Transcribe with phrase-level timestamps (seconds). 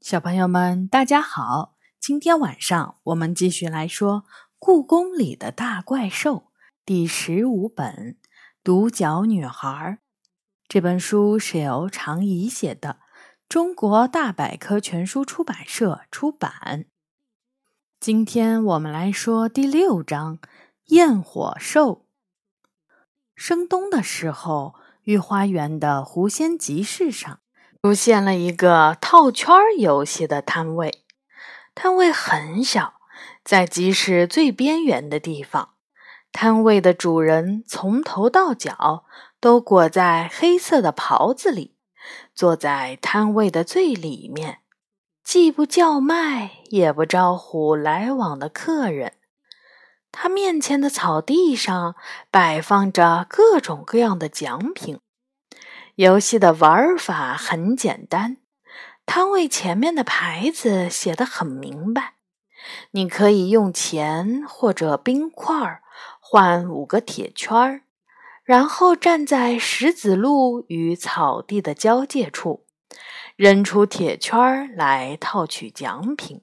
[0.00, 1.74] 小朋友们，大家好！
[1.98, 4.22] 今天晚上我们继续来说
[4.60, 6.34] 《故宫里的大怪兽》
[6.86, 8.16] 第十五本
[8.62, 9.68] 《独角女孩》。
[10.68, 13.00] 这本书是由常怡写的，
[13.48, 16.86] 中国大百科全书出版社出版。
[17.98, 20.38] 今天我们来说第六章
[20.86, 21.92] 《焰火兽》。
[23.34, 27.40] 升冬的时候，御花园的狐仙集市上。
[27.82, 31.04] 出现了一个套圈游戏的摊位，
[31.76, 32.94] 摊位很小，
[33.44, 35.74] 在集市最边缘的地方。
[36.32, 39.04] 摊位的主人从头到脚
[39.40, 41.76] 都裹在黑色的袍子里，
[42.34, 44.58] 坐在摊位的最里面，
[45.22, 49.14] 既不叫卖，也不招呼来往的客人。
[50.10, 51.94] 他面前的草地上
[52.30, 54.98] 摆放着各种各样的奖品。
[55.98, 58.36] 游戏的玩法很简单，
[59.04, 62.14] 摊位前面的牌子写得很明白。
[62.92, 65.80] 你可以用钱或者冰块
[66.20, 67.82] 换五个铁圈，
[68.44, 72.64] 然后站在石子路与草地的交界处，
[73.34, 76.42] 扔出铁圈来套取奖品。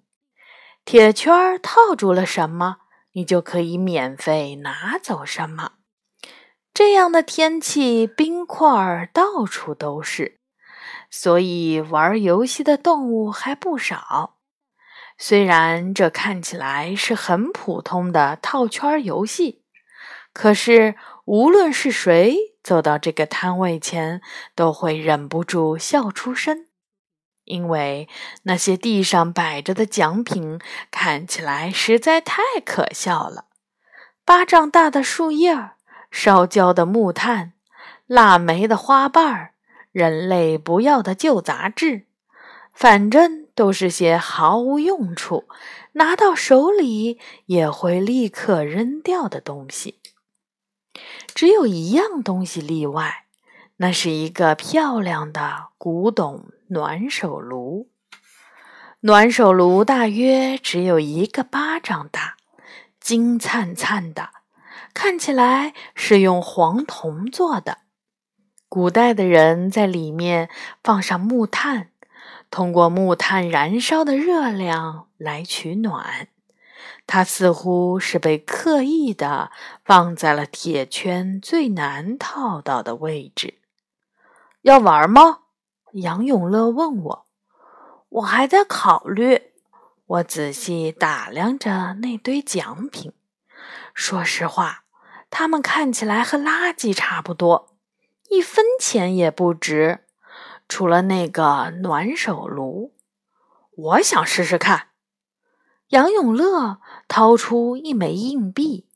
[0.84, 2.80] 铁圈套住了什么，
[3.14, 5.75] 你就可以免费拿走什么。
[6.76, 10.42] 这样的天气，冰块儿到处都是，
[11.10, 14.36] 所以玩游戏的动物还不少。
[15.18, 19.64] 虽然这看起来是很普通的套圈游戏，
[20.34, 24.22] 可是无论是谁走到这个摊位前，
[24.54, 26.68] 都会忍不住笑出声，
[27.46, 28.10] 因为
[28.44, 30.60] 那些地上摆着的奖品
[30.92, 33.46] 看起来实在太可笑了：
[34.26, 35.75] 巴掌大的树叶儿。
[36.18, 37.52] 烧焦的木炭，
[38.08, 39.52] 腊梅的花瓣儿，
[39.92, 42.06] 人类不要的旧杂志，
[42.74, 45.44] 反正都是些毫无用处，
[45.92, 50.00] 拿到手里也会立刻扔掉的东西。
[51.34, 53.26] 只有一样东西例外，
[53.76, 57.90] 那是一个漂亮的古董暖手炉。
[59.02, 62.38] 暖手炉大约只有一个巴掌大，
[63.02, 64.30] 金灿灿的。
[64.96, 67.80] 看起来是用黄铜做的。
[68.70, 70.50] 古代的人在里面
[70.82, 71.90] 放上木炭，
[72.50, 76.30] 通过木炭燃烧的热量来取暖。
[77.06, 79.52] 它似乎是被刻意的
[79.84, 83.60] 放在了铁圈最难套到的位置。
[84.62, 85.42] 要玩吗？
[85.92, 87.26] 杨永乐问我。
[88.08, 89.52] 我还在考虑。
[90.08, 93.12] 我仔细打量着那堆奖品。
[93.94, 94.85] 说实话。
[95.30, 97.76] 它们看起来和垃圾差不多，
[98.30, 100.06] 一分钱也不值。
[100.68, 102.96] 除了那个暖手炉，
[103.76, 104.88] 我想试试看。
[105.90, 108.88] 杨永乐掏出一枚硬币，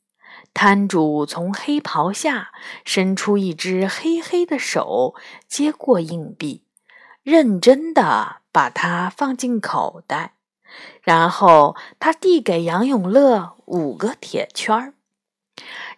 [0.52, 2.50] 摊主从黑袍下
[2.84, 5.14] 伸出一只黑黑的手，
[5.46, 6.64] 接过硬币，
[7.22, 10.34] 认真的把它放进口袋，
[11.02, 14.94] 然后他递给杨永乐五个铁圈儿。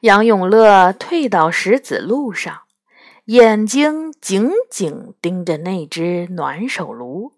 [0.03, 2.63] 杨永乐退到石子路上，
[3.27, 7.35] 眼睛紧紧盯着那只暖手炉。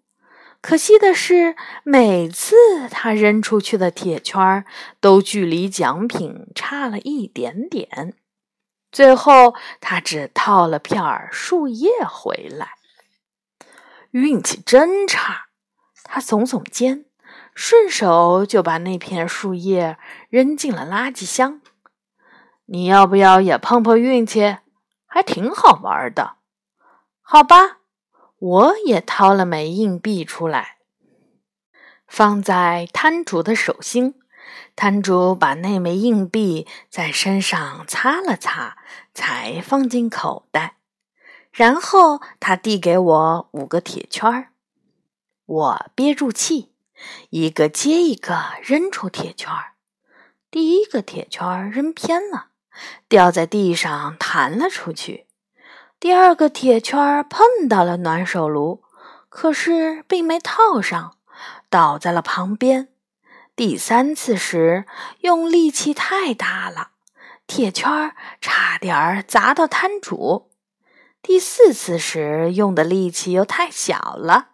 [0.61, 2.55] 可惜的是，每次
[2.89, 4.65] 他扔出去的铁圈
[4.99, 8.15] 都距离奖品差了一点点。
[8.91, 12.69] 最后，他只套了片树叶回来。
[14.09, 15.49] 运气真差！
[16.03, 17.05] 他耸耸肩，
[17.53, 19.99] 顺手就把那片树叶
[20.29, 21.61] 扔进了垃圾箱。
[22.67, 24.57] 你要不要也碰碰运气？
[25.05, 26.37] 还挺好玩的。
[27.21, 27.77] 好吧，
[28.37, 30.77] 我也掏了枚硬币出来，
[32.07, 34.15] 放在摊主的手心。
[34.75, 38.77] 摊主把那枚硬币在身上擦了擦，
[39.13, 40.77] 才放进口袋。
[41.51, 44.49] 然后他递给我五个铁圈儿，
[45.45, 46.73] 我憋住气，
[47.29, 49.75] 一个接一个扔出铁圈儿。
[50.51, 52.49] 第一个铁圈儿扔偏了。
[53.07, 55.27] 掉在地上弹了出去，
[55.99, 58.83] 第二个铁圈碰到了暖手炉，
[59.29, 61.15] 可是并没套上，
[61.69, 62.89] 倒在了旁边。
[63.55, 64.85] 第三次时
[65.21, 66.89] 用力气太大了，
[67.47, 70.51] 铁圈差点砸到摊主。
[71.21, 74.49] 第四次时用的力气又太小了，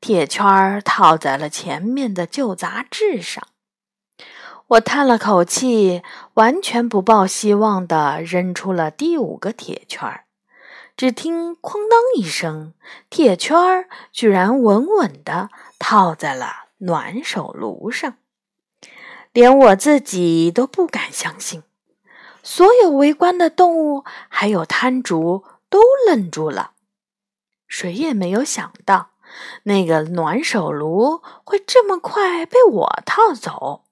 [0.00, 3.46] 铁圈套在了前面的旧杂志上。
[4.70, 6.00] 我叹了口气，
[6.34, 10.26] 完全不抱希望地扔出了第五个铁圈儿。
[10.96, 12.72] 只听“哐当”一声，
[13.08, 15.48] 铁圈儿居然稳稳地
[15.80, 18.14] 套在了暖手炉上，
[19.32, 21.64] 连我自己都不敢相信。
[22.44, 26.74] 所有围观的动物还有摊主都愣住了，
[27.66, 29.10] 谁也没有想到
[29.64, 33.82] 那个暖手炉会这么快被我套走。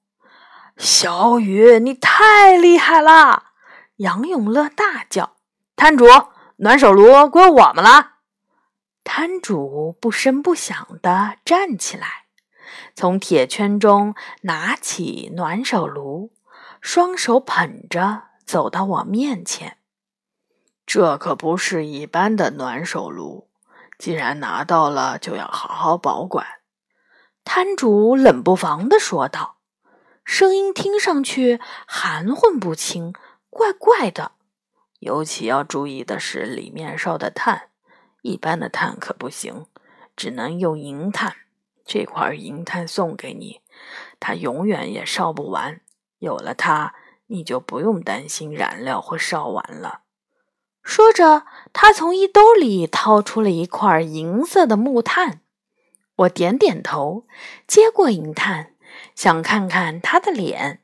[0.79, 3.47] 小雨，你太厉害了！
[3.97, 5.35] 杨永乐大叫
[5.75, 6.05] ：“摊主，
[6.55, 8.13] 暖手炉归我们了！”
[9.03, 12.27] 摊主不声不响地站起来，
[12.95, 16.31] 从铁圈中拿起暖手炉，
[16.79, 18.23] 双手捧着。
[18.45, 19.77] 走到我面前，
[20.87, 23.47] 这可不是一般的暖手炉，
[23.99, 26.47] 既然拿到了，就要好好保管。”
[27.45, 29.57] 摊主冷不防地说道，
[30.31, 33.13] 声音听上去含混不清，
[33.49, 34.33] 怪怪的。
[34.99, 37.69] 尤其要注意的是，里面烧的炭，
[38.21, 39.65] 一般的炭可不行，
[40.15, 41.35] 只能用银炭。
[41.83, 43.61] 这块银炭送给你，
[44.19, 45.81] 它永远也烧不完。
[46.19, 46.93] 有了它。
[47.31, 50.01] 你就不用担心燃料会烧完了。
[50.81, 55.41] 说着，他从衣兜里掏出了一块银色的木炭。
[56.15, 57.27] 我点点头，
[57.67, 58.73] 接过银炭，
[59.19, 60.79] 想看看他的脸，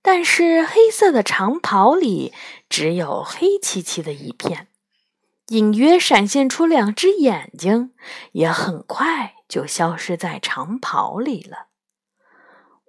[0.00, 2.32] 但是黑色的长袍里
[2.68, 4.68] 只有黑漆漆的一片，
[5.48, 7.90] 隐约闪现出两只眼睛，
[8.30, 11.66] 也很快就消失在长袍里了。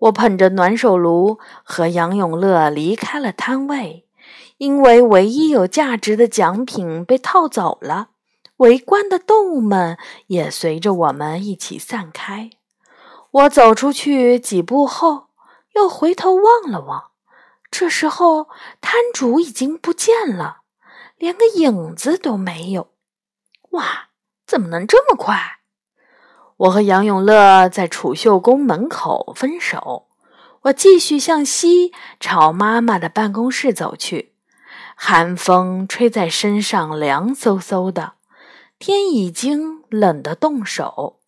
[0.02, 4.06] 我捧着暖手炉和杨永乐离开了摊位，
[4.58, 8.10] 因为唯一有价值的奖品被套走了。
[8.58, 9.98] 围观的动物们
[10.28, 12.52] 也随着我们一起散开。
[13.36, 15.28] 我走出去几步后，
[15.74, 17.12] 又回头望了望，
[17.70, 18.48] 这时候
[18.80, 20.60] 摊主已经不见了，
[21.18, 22.94] 连个影子都没有。
[23.72, 24.08] 哇，
[24.48, 25.60] 怎么能这么快？
[26.56, 30.08] 我和杨永乐在储秀宫门口分手，
[30.62, 31.92] 我继续向西
[32.22, 34.34] 朝妈妈的办公室走去。
[34.96, 38.14] 寒风吹在身上，凉飕飕的，
[38.80, 41.20] 天已经冷得冻手，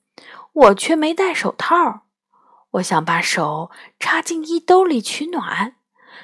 [0.58, 2.06] 我却没戴手套。
[2.72, 3.70] 我想把手
[4.00, 5.76] 插进衣兜里取暖，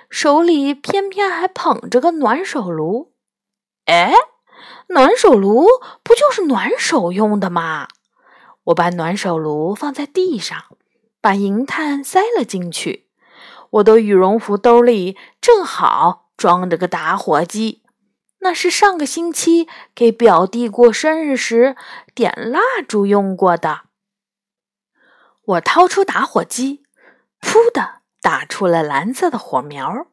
[0.10, 3.14] 手里偏偏还捧着个暖手炉。
[3.86, 4.14] 哎，
[4.88, 5.68] 暖手炉
[6.02, 7.88] 不就是暖手用的吗？
[8.66, 10.64] 我把暖手炉放在地上，
[11.22, 13.08] 把银炭塞了进去。
[13.72, 17.84] 我的羽绒服兜里正好装着个打火机，
[18.40, 21.76] 那是上个星期给表弟过生日时
[22.16, 23.82] 点蜡烛用过的。
[25.46, 26.84] 我掏出打火机，
[27.42, 30.08] 噗的打出了蓝色的火苗。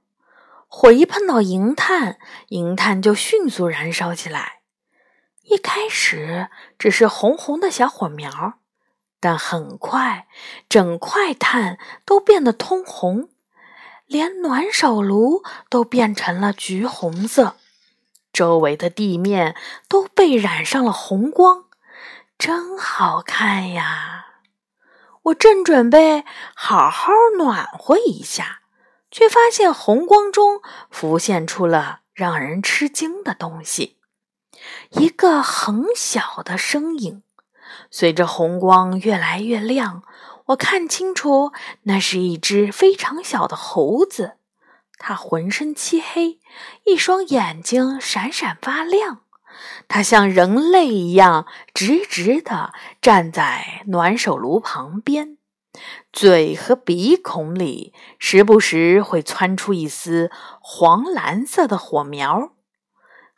[0.67, 2.19] 火一碰到银炭，
[2.49, 4.61] 银炭就迅速燃烧起来。
[5.43, 6.49] 一开始
[6.79, 8.55] 只是红红的小火苗，
[9.21, 10.27] 但很快
[10.69, 13.29] 整块炭都变得通红，
[14.07, 17.57] 连暖手炉都变成了橘红色，
[18.33, 19.57] 周围的地面
[19.89, 21.67] 都被染上了红光，
[22.39, 24.30] 真好看呀！
[25.25, 26.25] 我正准备
[26.55, 28.61] 好好暖和一下，
[29.11, 33.99] 却发现红光中浮现出了让人吃惊的东西。
[34.91, 37.23] 一个很小的身影，
[37.91, 40.03] 随着红光越来越亮，
[40.47, 41.53] 我看清楚，
[41.83, 44.39] 那是一只非常小的猴子。
[44.99, 46.41] 它浑身漆黑，
[46.85, 49.21] 一双眼睛闪闪发亮。
[49.89, 55.39] 它像人类一样直直地站在暖手炉旁边，
[56.13, 60.31] 嘴和鼻孔里时不时会窜出一丝
[60.61, 62.53] 黄蓝色的火苗。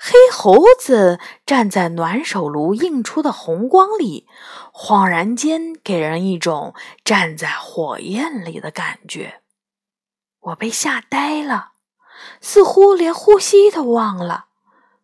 [0.05, 4.27] 黑猴子站在暖手炉映出的红光里，
[4.75, 9.41] 恍然间给人一种站在火焰里的感觉。
[10.41, 11.75] 我被吓呆了，
[12.41, 14.47] 似乎连呼吸都忘了。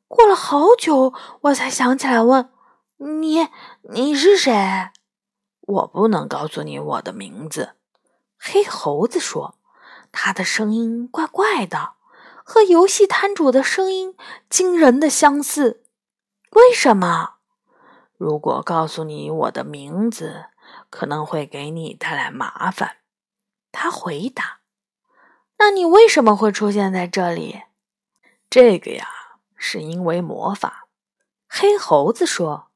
[0.08, 2.50] 过了好久，我才想起来问
[3.20, 3.48] ：“你，
[3.92, 4.52] 你是谁？”
[5.60, 7.76] 我不能告诉你我的名字。”
[8.40, 9.58] 黑猴子说，
[10.10, 11.92] 他的声音怪怪的。
[12.50, 14.16] 和游戏摊主的声音
[14.48, 15.84] 惊人的相似，
[16.52, 17.34] 为什么？
[18.16, 20.46] 如果告诉你我的名字，
[20.88, 22.96] 可能会给你带来麻烦。
[23.70, 24.60] 他回答
[25.60, 27.64] ：“那你为什么会出现在这里？”
[28.48, 29.06] 这个呀，
[29.58, 30.86] 是因为魔法。
[31.46, 32.68] 黑猴子说：“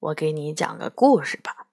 [0.00, 1.66] 我给你讲个故事吧。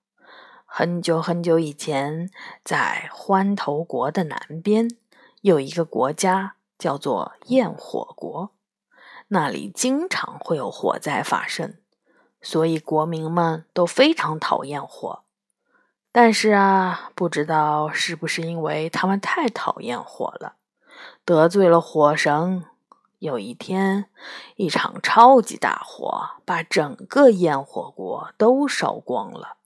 [0.65, 2.29] 很久很久以前，
[2.63, 4.87] 在欢头国的南边，
[5.41, 8.55] 有一个国家。”叫做焰火国，
[9.27, 11.77] 那里经常会有火灾发生，
[12.41, 15.21] 所以国民们都非常讨厌火。
[16.11, 20.55] 但是啊，不知道是不是因为他们太讨厌火了，
[21.23, 22.65] 得罪了火神。
[23.21, 24.09] 有一天，
[24.55, 29.57] 一场超级大火把整个焰火国都烧光了。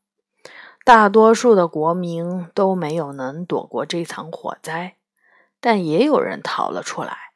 [0.84, 4.98] 大多数的国民都没有能躲过这场火灾，
[5.62, 7.32] 但也有人逃了出来。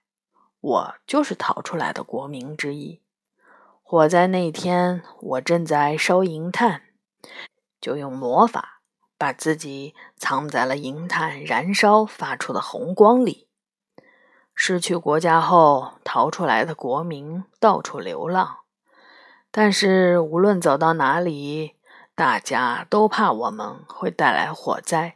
[0.60, 3.00] 我就是逃出来的国民之一。
[3.82, 6.82] 火灾那天，我正在烧银炭，
[7.80, 8.82] 就用魔法
[9.18, 13.48] 把自己藏在了银炭燃烧发出的红光里。
[14.62, 18.58] 失去国家后逃出来的国民到处流浪，
[19.52, 21.76] 但是无论走到哪里，
[22.14, 25.16] 大家都怕我们会带来火灾，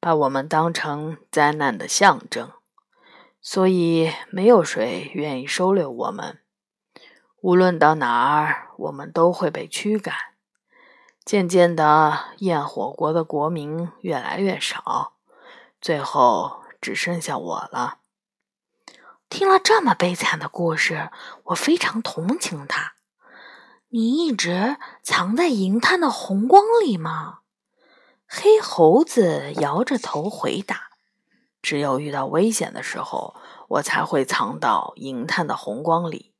[0.00, 2.50] 把我们当成灾难的象征，
[3.42, 6.38] 所以没有谁愿意收留我们。
[7.42, 10.14] 无论到哪儿，我们都会被驱赶。
[11.26, 15.12] 渐渐的，焰火国的国民越来越少，
[15.78, 17.98] 最后只剩下我了。
[19.32, 21.08] 听了这么悲惨的故事，
[21.44, 22.92] 我非常同情他。
[23.88, 27.38] 你一直藏在银炭的红光里吗？
[28.26, 30.90] 黑猴子摇着头回答
[31.62, 33.34] ：“只有遇到危险的时候，
[33.68, 36.34] 我才会藏到银炭的红光里。”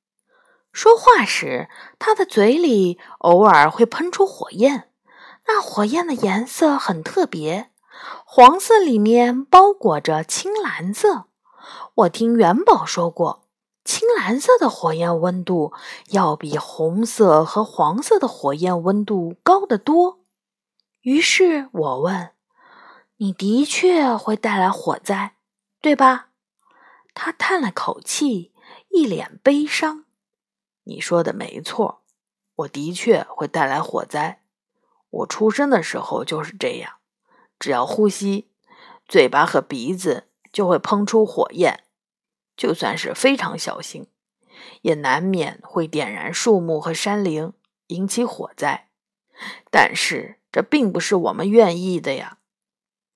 [0.71, 4.91] 说话时，他的嘴里偶尔会喷出火焰，
[5.47, 7.71] 那火焰的颜色很特别，
[8.27, 11.29] 黄色里面包裹着青蓝色。
[11.95, 13.49] 我听元宝说过，
[13.85, 15.73] 青蓝色的火焰温度
[16.11, 20.21] 要比红色和黄色的火焰温度高得多。
[21.01, 22.31] 于是我问
[23.19, 25.35] ：“你的确会带来火灾，
[25.81, 26.29] 对吧？”
[27.15, 28.53] 他叹了口气，
[28.89, 30.05] 一脸悲伤。
[30.85, 32.03] “你说的没错，
[32.55, 34.43] 我的确会带来火灾。
[35.11, 36.95] 我出生的时候就是这样，
[37.59, 38.49] 只要呼吸，
[39.07, 41.83] 嘴巴和鼻子。”就会喷出火焰，
[42.57, 44.07] 就算是非常小心，
[44.83, 47.53] 也难免会点燃树木和山林，
[47.87, 48.89] 引起火灾。
[49.71, 52.39] 但是这并不是我们愿意的呀。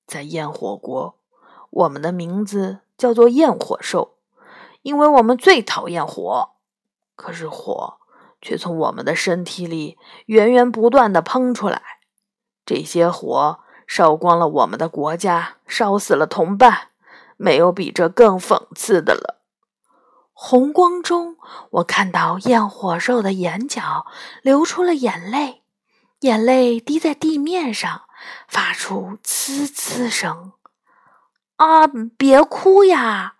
[0.06, 1.18] 在焰火国，
[1.70, 4.16] 我们的名字叫做焰火兽，
[4.82, 6.50] 因为我们最讨厌火。
[7.14, 7.98] 可是火
[8.40, 11.82] 却从我们的身体里源源不断的喷出来，
[12.64, 16.90] 这些火烧光了我们的国家，烧死了同伴。
[17.36, 19.42] 没有比这更讽刺的了。
[20.32, 21.36] 红光中，
[21.70, 24.06] 我看到焰火兽的眼角
[24.42, 25.62] 流出了眼泪，
[26.20, 28.02] 眼泪滴在地面上，
[28.46, 30.52] 发出呲呲声。
[31.56, 31.86] 啊，
[32.18, 33.36] 别哭呀！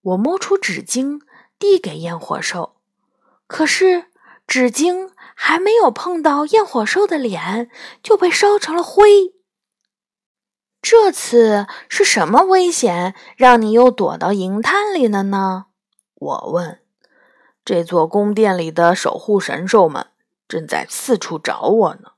[0.00, 1.20] 我摸出纸巾
[1.58, 2.76] 递给焰火兽，
[3.48, 4.06] 可是
[4.46, 7.68] 纸巾还没有碰到焰火兽的脸，
[8.00, 9.34] 就被烧成了灰。
[10.80, 15.66] 这次是什么危险，让你又躲到银滩里了呢？
[16.14, 16.80] 我问。
[17.64, 20.06] 这座宫殿里的守护神兽们
[20.48, 22.12] 正在四处找我呢。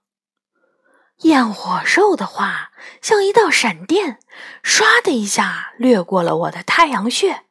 [1.22, 2.70] 焰火兽的话
[3.02, 4.20] 像一道闪电，
[4.62, 7.42] 唰的一下掠过了我的太阳穴。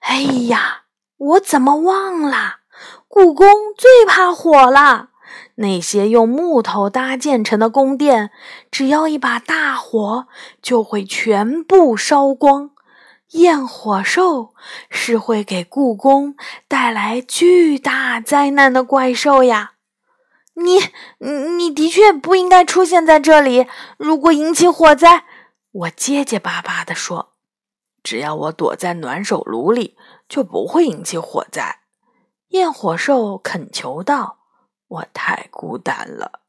[0.00, 0.84] 哎呀，
[1.16, 2.60] 我怎么忘了？
[3.08, 5.10] 故宫最怕火了。
[5.56, 8.30] 那些用木头搭建成的宫殿，
[8.70, 10.26] 只要一把大火，
[10.62, 12.70] 就会全部烧光。
[13.32, 14.54] 焰火兽
[14.90, 16.36] 是会给故宫
[16.68, 19.72] 带来巨大灾难的怪兽呀！
[20.54, 20.80] 你，
[21.56, 23.66] 你的确不应该出现在这里。
[23.96, 25.24] 如果引起火灾，
[25.70, 27.32] 我结结巴巴地说
[28.04, 29.96] ：“只要我躲在暖手炉里，
[30.28, 31.78] 就不会引起火灾。”
[32.48, 34.41] 焰火兽恳求道。
[34.92, 36.40] 我太孤单了，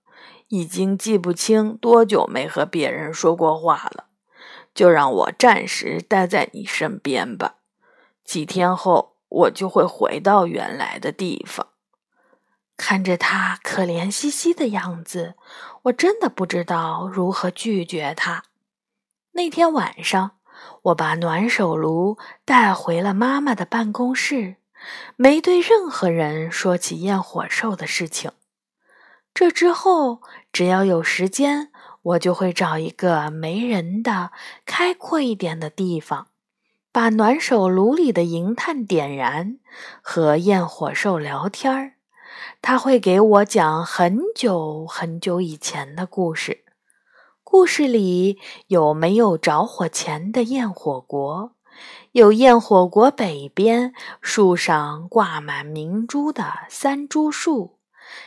[0.50, 4.06] 已经记不清多久没和别人说过话了。
[4.74, 7.56] 就让我暂时待在你身边吧，
[8.26, 11.68] 几天后我就会回到原来的地方。
[12.76, 15.36] 看着他可怜兮兮的样子，
[15.84, 18.46] 我真的不知道如何拒绝他。
[19.34, 20.32] 那天晚上，
[20.82, 24.56] 我把暖手炉带回了妈妈的办公室。
[25.16, 28.32] 没对任何人说起焰火兽的事情。
[29.34, 30.22] 这之后，
[30.52, 31.72] 只要有时间，
[32.02, 34.32] 我就会找一个没人的、
[34.66, 36.28] 开阔一点的地方，
[36.92, 39.58] 把暖手炉里的银炭点燃，
[40.02, 41.94] 和焰火兽聊天儿。
[42.62, 46.63] 他会给我讲很久很久以前的故事。
[47.44, 51.56] 故事里有没有着火前的焰火国？
[52.13, 53.91] 有焰火国北边
[54.22, 57.79] 树上挂满明珠的三株树，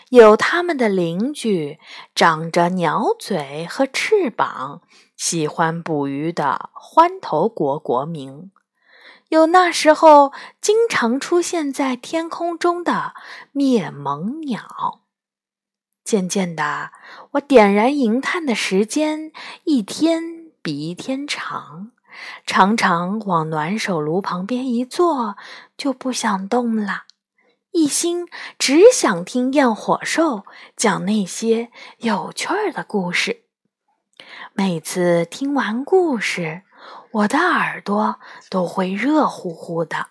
[0.08, 1.78] 有他们的邻居
[2.12, 4.82] 长着鸟嘴和翅膀，
[5.16, 8.50] 喜欢捕鱼的欢头国国民，
[9.28, 13.14] 有那时候经常出现在天空中的
[13.52, 15.02] 灭蒙鸟。
[16.02, 16.90] 渐渐的，
[17.34, 19.30] 我点燃银炭的时间
[19.62, 21.92] 一天比一天长，
[22.46, 25.36] 常常往暖手炉旁边一坐，
[25.76, 27.04] 就不想动了，
[27.72, 28.26] 一心
[28.58, 30.44] 只想听焰火兽
[30.76, 33.42] 讲那些有趣儿的故事。
[34.54, 36.62] 每次听完故事，
[37.10, 38.18] 我的耳朵
[38.48, 40.08] 都会热乎乎的。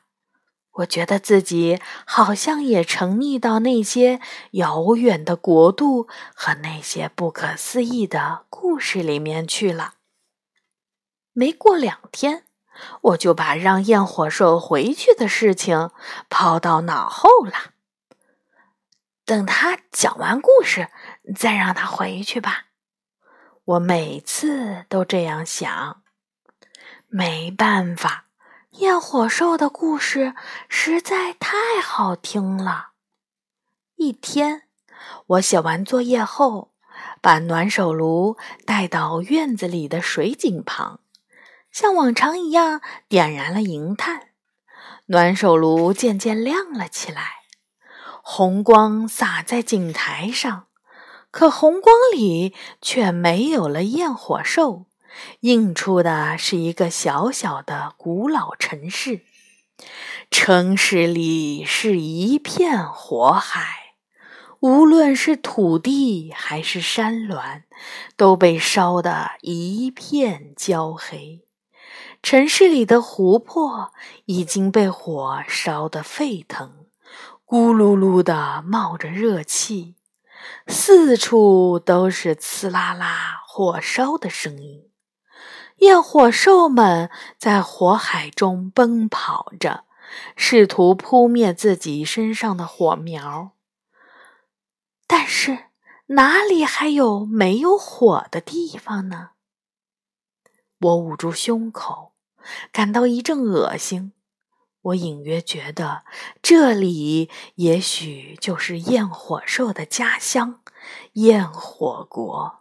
[0.80, 4.20] 我觉得自己好像也沉溺到那些
[4.52, 9.95] 遥远的国度和那些不可思议的故事里面去了。
[11.38, 12.46] 没过两天，
[13.02, 15.92] 我就把让焰火兽回去的事情
[16.30, 17.74] 抛到脑后了。
[19.26, 20.90] 等他讲完故事，
[21.36, 22.68] 再让他回去吧。
[23.66, 26.02] 我每次都这样想。
[27.08, 28.26] 没办法。
[28.78, 30.36] 焰火兽的故事
[30.68, 32.92] 实在太好听了。
[33.96, 34.64] 一天，
[35.28, 36.74] 我写完作业后，
[37.22, 41.00] 把暖手炉带到院子里的水井旁，
[41.76, 42.80] 像往常一样
[43.10, 44.30] 点燃了银炭。
[45.08, 47.34] 暖手炉渐渐亮了起来，
[48.24, 50.68] 红光洒在井台上，
[51.32, 54.86] 可红光里却没有了焰火兽。
[55.42, 59.26] 映出的是一个小小的古老城市，
[60.32, 63.96] 城市里是一片火海，
[64.62, 67.64] 无论是土地还是山峦，
[68.16, 71.45] 都被烧得一片焦黑。
[72.26, 73.94] 城市里的湖泊
[74.26, 76.88] 已经被火烧得沸腾，
[77.46, 79.94] 咕噜噜地冒着热气，
[80.66, 84.90] 四处都是呲啦啦火烧的声音。
[85.78, 89.84] 焰火兽们在火海中奔跑着，
[90.36, 93.52] 试图扑灭自己身上的火苗。
[95.06, 95.66] 但是，
[96.08, 99.30] 哪里还有没有火的地方呢？
[100.80, 102.14] 我捂住胸口，
[102.72, 104.12] 感到一阵恶心。
[104.82, 106.04] 我隐约觉得，
[106.42, 110.62] 这里也许就是焰火兽的家乡——
[111.14, 112.58] 焰火国。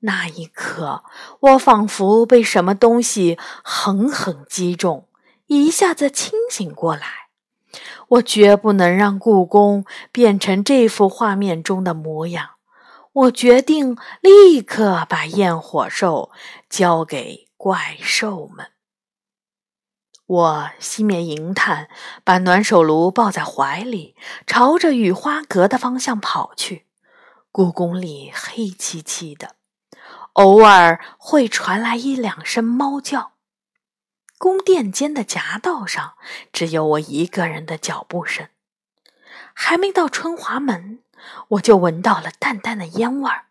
[0.00, 1.04] 那一刻，
[1.40, 5.08] 我仿佛被什么东西狠狠击中，
[5.46, 7.02] 一下子清醒过来。
[8.08, 12.50] 我绝不能让故宫变成这幅画面中的模样。
[13.12, 16.30] 我决定立刻把焰火兽
[16.68, 18.72] 交给怪兽们。
[20.26, 21.88] 我熄灭银炭，
[22.24, 24.16] 把暖手炉抱在怀里，
[24.46, 26.86] 朝着雨花阁的方向跑去。
[27.52, 29.56] 故宫里黑漆漆的。
[30.34, 33.32] 偶尔会传来一两声猫叫。
[34.36, 36.18] 宫殿间的夹道上
[36.52, 38.48] 只有我一个人的脚步声。
[39.54, 41.02] 还没到春华门，
[41.48, 43.45] 我就闻到了淡淡的烟味儿，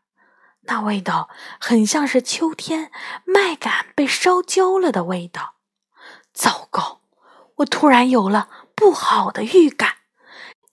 [0.68, 2.92] 那味道很像是秋天
[3.26, 5.56] 麦秆被烧焦了的味道。
[6.34, 7.02] 糟糕！
[7.58, 9.96] 我突然有了不好的预感。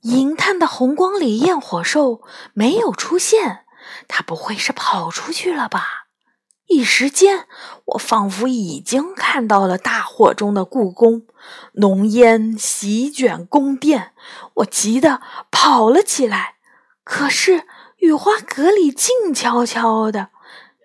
[0.03, 2.23] 银炭的红光里，焰火兽
[2.55, 3.65] 没有出现，
[4.09, 6.09] 它不会是跑出去了吧？
[6.67, 7.47] 一时间，
[7.85, 11.27] 我仿佛已经看到了大火中的故宫，
[11.75, 14.13] 浓烟席卷宫殿。
[14.55, 16.55] 我急得跑了起来，
[17.05, 17.67] 可是
[18.03, 20.31] 雨花阁里静悄悄的，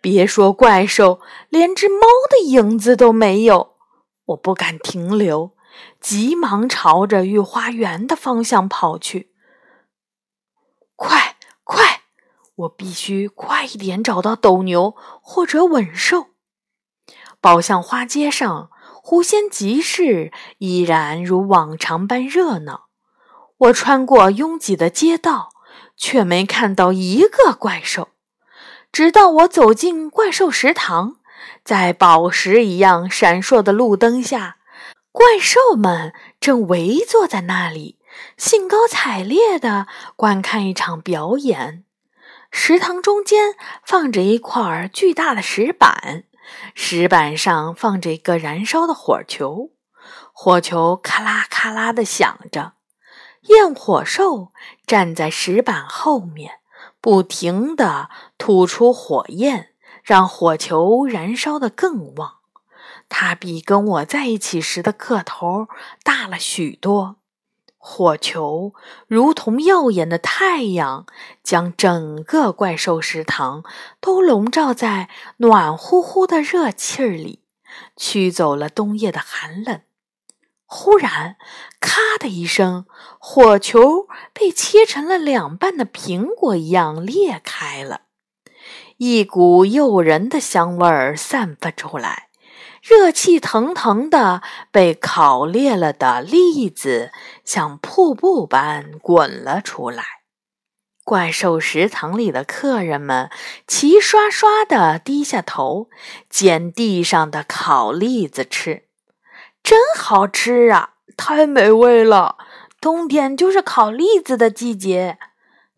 [0.03, 3.73] 别说怪兽，连只猫的影子都没有。
[4.25, 5.51] 我不敢停留，
[5.99, 9.31] 急忙朝着御花园的方向跑去。
[10.95, 12.01] 快，快！
[12.55, 16.27] 我必须快一点找到斗牛或者吻兽。
[17.41, 18.69] 宝相花街上，
[19.01, 22.89] 狐仙集市依然如往常般热闹。
[23.57, 25.49] 我穿过拥挤的街道，
[25.97, 28.09] 却没看到一个怪兽。
[28.91, 31.17] 直到我走进怪兽食堂，
[31.65, 34.57] 在宝石一样闪烁的路灯下，
[35.11, 37.99] 怪兽们正围坐在那里，
[38.37, 41.83] 兴高采烈地观看一场表演。
[42.49, 46.23] 食堂中间放着一块巨大的石板，
[46.73, 49.71] 石板上放着一个燃烧的火球，
[50.31, 52.76] 火球咔啦咔啦的响着。
[53.47, 54.51] 焰火兽
[54.85, 56.59] 站在石板后面，
[57.01, 59.69] 不停地吐出火焰，
[60.03, 62.35] 让火球燃烧得更旺。
[63.09, 65.67] 它比跟我在一起时的个头
[66.03, 67.15] 大了许多。
[67.77, 68.73] 火球
[69.07, 71.05] 如同耀眼的太阳，
[71.41, 73.63] 将整个怪兽食堂
[74.01, 77.39] 都笼罩在暖乎乎的热气儿里，
[77.95, 79.79] 驱走了冬夜的寒冷。
[80.69, 81.37] 忽然，
[81.79, 82.85] 咔的一声，
[83.19, 88.01] 火球被切成了两半的苹果一样裂开了，
[88.97, 92.27] 一股诱人的香味儿散发出来。
[92.83, 97.11] 热气腾腾的被烤裂了的栗子，
[97.43, 100.03] 像瀑布般滚了出来。
[101.03, 103.29] 怪兽食堂里的客人们
[103.65, 105.89] 齐刷刷地低下头
[106.29, 108.86] 捡地上的烤栗子吃，
[109.67, 110.93] 真好吃啊！
[111.17, 112.37] 太美味了！
[112.79, 115.19] 冬天就是烤栗子的季节。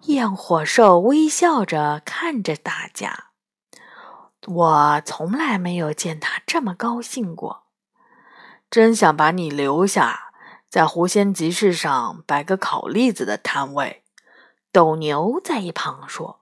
[0.01, 3.29] 焰火兽微笑着看着大家。
[4.45, 7.63] 我从来没有见他这么高兴过，
[8.69, 10.33] 真想把你留下，
[10.69, 14.03] 在狐仙集市上摆个烤栗子的摊位。
[14.71, 16.41] 斗牛在一旁说：“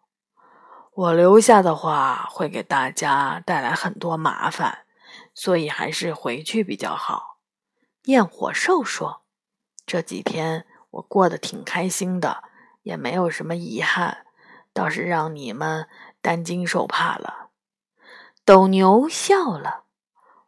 [0.93, 4.79] 我留下的话会给大家带来很多麻烦，
[5.33, 7.35] 所以还是回去比较好。”
[8.07, 9.21] 焰火兽说
[9.85, 12.43] ：“这几天我过得挺开心的，
[12.83, 14.25] 也没有什么遗憾，
[14.73, 15.87] 倒是让你们
[16.21, 17.49] 担惊受怕了。”
[18.45, 19.83] 斗牛笑了，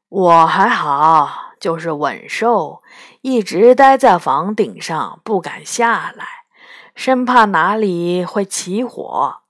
[0.08, 2.82] 我还好，就是稳兽，
[3.22, 6.26] 一直待在房顶上，不敢下来，
[6.96, 9.42] 生怕哪里会起火。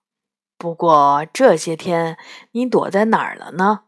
[0.57, 2.17] 不过这些天
[2.53, 3.81] 你躲在哪儿了呢？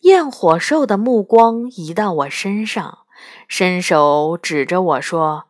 [0.00, 3.06] 焰火兽的目光移到我身上，
[3.46, 5.44] 伸手指着我说：“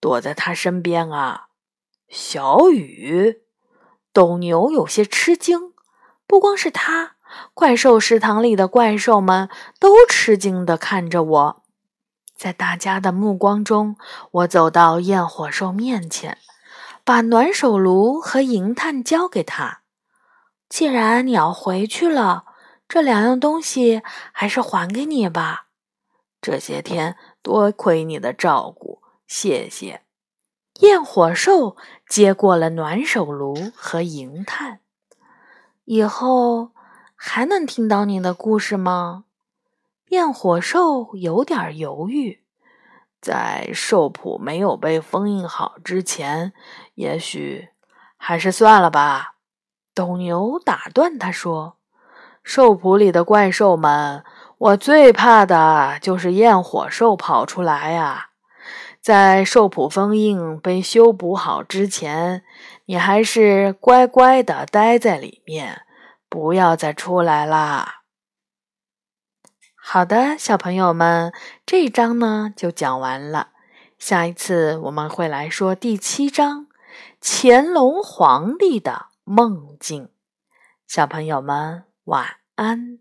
[0.00, 1.48] 躲在他身边啊。”
[2.08, 3.42] 小雨，
[4.12, 5.72] 斗牛有些吃惊，
[6.26, 7.16] 不光是他。
[7.54, 11.62] 怪兽食堂里的怪兽们都吃惊地看着我，
[12.36, 13.96] 在大家的目光中，
[14.32, 16.38] 我走到焰火兽面前，
[17.04, 19.82] 把暖手炉和银炭交给他。
[20.68, 22.46] 既然你要回去了，
[22.88, 25.66] 这两样东西还是还给你吧。
[26.40, 30.02] 这些天多亏你的照顾，谢谢。
[30.80, 31.76] 焰火兽
[32.08, 34.80] 接过了暖手炉和银炭，
[35.84, 36.70] 以后。
[37.22, 39.24] 还能听到你的故事吗？
[40.08, 42.42] 焰火兽有点犹豫，
[43.20, 46.54] 在兽谱没有被封印好之前，
[46.94, 47.68] 也许
[48.16, 49.34] 还是算了吧。
[49.92, 51.76] 斗牛打断他说
[52.42, 54.24] ：“兽谱里的怪兽们，
[54.60, 58.28] 我最怕的就是焰火兽跑出来呀！
[59.00, 62.44] 在兽谱封印被修补好之前，
[62.84, 65.82] 你还是乖乖的待在里面。”
[66.28, 68.02] 不要再出来啦！
[69.74, 71.32] 好的，小朋友们，
[71.66, 73.48] 这章呢就讲完了。
[73.98, 76.68] 下一次我们会来说第七章——
[77.20, 80.10] 乾隆皇帝的梦境。
[80.86, 82.99] 小朋友们晚安。